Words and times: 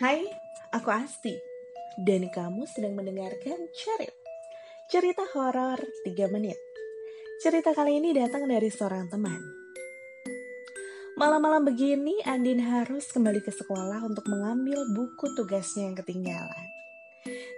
Hai, 0.00 0.24
aku 0.72 0.88
Asti. 0.88 1.36
Dan 2.00 2.32
kamu 2.32 2.64
sedang 2.64 2.96
mendengarkan 2.96 3.68
Cerit. 3.76 4.16
Cerita 4.88 5.28
horor 5.36 5.76
3 5.76 6.24
menit. 6.32 6.56
Cerita 7.44 7.76
kali 7.76 8.00
ini 8.00 8.16
datang 8.16 8.48
dari 8.48 8.72
seorang 8.72 9.12
teman. 9.12 9.36
Malam-malam 11.20 11.68
begini, 11.68 12.16
Andin 12.24 12.64
harus 12.64 13.12
kembali 13.12 13.44
ke 13.44 13.52
sekolah 13.52 14.00
untuk 14.00 14.24
mengambil 14.24 14.88
buku 14.96 15.36
tugasnya 15.36 15.92
yang 15.92 15.96
ketinggalan. 16.00 16.64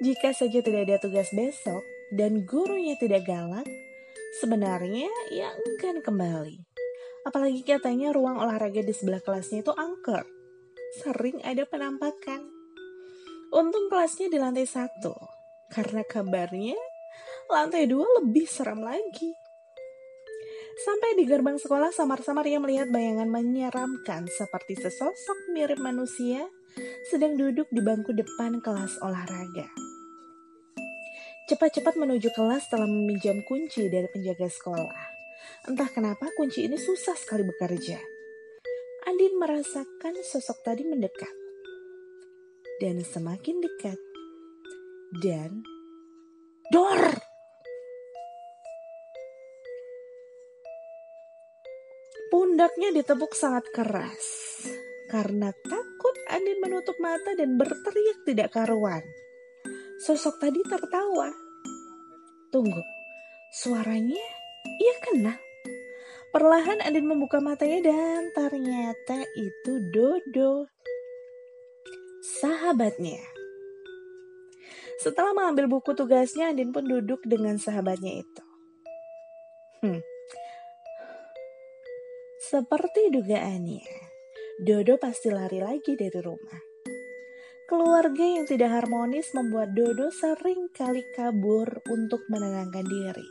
Jika 0.00 0.32
saja 0.32 0.64
tidak 0.64 0.88
ada 0.88 0.96
tugas 0.96 1.28
besok 1.36 1.84
dan 2.16 2.48
gurunya 2.48 2.96
tidak 2.96 3.28
galak, 3.28 3.68
sebenarnya 4.40 5.12
ia 5.28 5.52
enggan 5.68 6.00
kembali. 6.00 6.56
Apalagi 7.28 7.60
katanya 7.68 8.16
ruang 8.16 8.40
olahraga 8.40 8.80
di 8.80 8.96
sebelah 8.96 9.20
kelasnya 9.20 9.60
itu 9.60 9.76
angker. 9.76 10.39
Sering 10.90 11.38
ada 11.46 11.62
penampakan. 11.70 12.50
Untung 13.54 13.86
kelasnya 13.86 14.26
di 14.26 14.42
lantai 14.42 14.66
satu, 14.66 15.14
karena 15.70 16.02
kabarnya 16.02 16.74
lantai 17.46 17.86
dua 17.86 18.06
lebih 18.18 18.42
seram 18.50 18.82
lagi. 18.82 19.30
Sampai 20.82 21.14
di 21.14 21.30
gerbang 21.30 21.62
sekolah 21.62 21.94
samar-samar 21.94 22.42
ia 22.50 22.58
melihat 22.58 22.90
bayangan 22.90 23.30
menyeramkan 23.30 24.26
seperti 24.26 24.82
sesosok 24.82 25.54
mirip 25.54 25.78
manusia 25.78 26.42
sedang 27.06 27.38
duduk 27.38 27.70
di 27.70 27.82
bangku 27.86 28.10
depan 28.10 28.58
kelas 28.58 28.98
olahraga. 28.98 29.70
Cepat-cepat 31.46 31.98
menuju 31.98 32.34
kelas 32.34 32.66
setelah 32.66 32.90
meminjam 32.90 33.38
kunci 33.46 33.86
dari 33.86 34.10
penjaga 34.10 34.50
sekolah. 34.50 35.02
Entah 35.70 35.86
kenapa 35.90 36.30
kunci 36.34 36.66
ini 36.66 36.78
susah 36.78 37.14
sekali 37.14 37.46
bekerja. 37.46 38.19
Andin 39.10 39.42
merasakan 39.42 40.14
sosok 40.22 40.62
tadi 40.62 40.86
mendekat. 40.86 41.34
Dan 42.78 43.02
semakin 43.02 43.58
dekat. 43.58 43.98
Dan... 45.18 45.66
Dor! 46.70 47.18
Pundaknya 52.30 52.94
ditepuk 52.94 53.34
sangat 53.34 53.66
keras. 53.74 54.22
Karena 55.10 55.50
takut 55.58 56.14
Andin 56.30 56.62
menutup 56.62 56.94
mata 57.02 57.34
dan 57.34 57.58
berteriak 57.58 58.22
tidak 58.22 58.54
karuan. 58.54 59.02
Sosok 60.06 60.38
tadi 60.38 60.62
tertawa. 60.62 61.34
Tunggu, 62.54 62.86
suaranya 63.58 64.26
ia 64.78 64.94
kenal. 65.02 65.49
Perlahan 66.30 66.78
Andin 66.86 67.10
membuka 67.10 67.42
matanya 67.42 67.90
dan 67.90 68.30
ternyata 68.30 69.26
itu 69.34 69.82
Dodo. 69.90 70.70
Sahabatnya. 72.22 73.18
Setelah 75.02 75.34
mengambil 75.34 75.66
buku 75.66 75.90
tugasnya, 75.90 76.54
Andin 76.54 76.70
pun 76.70 76.86
duduk 76.86 77.18
dengan 77.26 77.58
sahabatnya 77.58 78.22
itu. 78.22 78.44
Hmm. 79.82 80.00
Seperti 82.38 83.10
dugaannya, 83.10 83.90
Dodo 84.62 85.02
pasti 85.02 85.34
lari 85.34 85.58
lagi 85.58 85.98
dari 85.98 86.20
rumah. 86.22 86.60
Keluarga 87.66 88.22
yang 88.22 88.46
tidak 88.46 88.70
harmonis 88.70 89.34
membuat 89.34 89.74
Dodo 89.74 90.14
sering 90.14 90.70
kali 90.70 91.02
kabur 91.18 91.80
untuk 91.90 92.22
menenangkan 92.30 92.86
diri. 92.86 93.28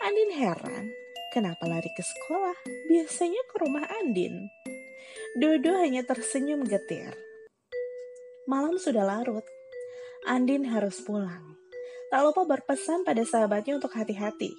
Andin 0.00 0.30
heran, 0.34 0.99
kenapa 1.30 1.66
lari 1.66 1.88
ke 1.94 2.02
sekolah? 2.02 2.58
Biasanya 2.90 3.42
ke 3.46 3.54
rumah 3.62 3.86
Andin. 4.02 4.50
Dodo 5.38 5.78
hanya 5.78 6.02
tersenyum 6.02 6.66
getir. 6.66 7.14
Malam 8.50 8.76
sudah 8.82 9.06
larut. 9.06 9.46
Andin 10.26 10.66
harus 10.66 10.98
pulang. 11.00 11.54
Tak 12.10 12.26
lupa 12.26 12.42
berpesan 12.42 13.06
pada 13.06 13.22
sahabatnya 13.22 13.78
untuk 13.78 13.94
hati-hati. 13.94 14.50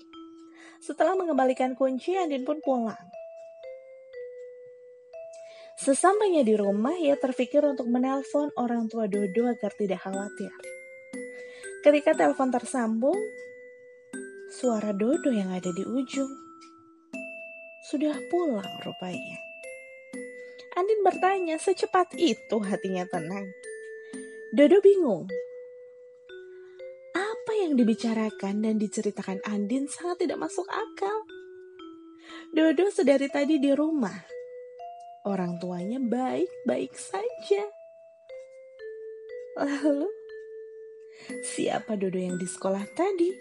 Setelah 0.80 1.20
mengembalikan 1.20 1.76
kunci, 1.76 2.16
Andin 2.16 2.48
pun 2.48 2.64
pulang. 2.64 3.12
Sesampainya 5.76 6.48
di 6.48 6.56
rumah, 6.56 6.96
ia 6.96 7.20
terpikir 7.20 7.66
untuk 7.68 7.92
menelpon 7.92 8.54
orang 8.56 8.88
tua 8.88 9.12
Dodo 9.12 9.52
agar 9.52 9.76
tidak 9.76 10.00
khawatir. 10.08 10.54
Ketika 11.82 12.14
telepon 12.14 12.54
tersambung, 12.54 13.18
suara 14.54 14.94
Dodo 14.94 15.34
yang 15.34 15.50
ada 15.50 15.74
di 15.74 15.82
ujung 15.82 16.51
sudah 17.82 18.14
pulang 18.30 18.70
rupanya. 18.86 19.38
Andin 20.78 21.02
bertanya, 21.02 21.58
secepat 21.58 22.14
itu 22.16 22.58
hatinya 22.62 23.04
tenang. 23.10 23.50
Dodo 24.54 24.80
bingung. 24.80 25.28
Apa 27.12 27.52
yang 27.58 27.76
dibicarakan 27.76 28.64
dan 28.64 28.76
diceritakan 28.78 29.42
Andin 29.50 29.90
sangat 29.90 30.24
tidak 30.28 30.40
masuk 30.48 30.64
akal. 30.70 31.28
Dodo 32.54 32.88
sedari 32.92 33.28
tadi 33.28 33.58
di 33.58 33.72
rumah, 33.76 34.16
orang 35.28 35.60
tuanya 35.60 36.00
baik-baik 36.00 36.94
saja. 36.96 37.64
Lalu, 39.60 40.08
siapa 41.44 42.00
Dodo 42.00 42.20
yang 42.20 42.40
di 42.40 42.48
sekolah 42.48 42.86
tadi? 42.96 43.32